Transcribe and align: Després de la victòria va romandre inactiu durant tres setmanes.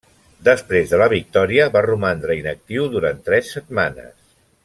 Després 0.45 0.93
de 0.93 0.99
la 1.01 1.07
victòria 1.13 1.67
va 1.75 1.83
romandre 1.87 2.39
inactiu 2.41 2.89
durant 2.97 3.23
tres 3.31 3.55
setmanes. 3.59 4.13